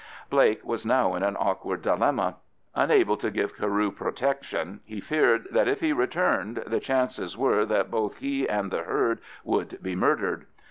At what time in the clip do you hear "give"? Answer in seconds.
3.29-3.55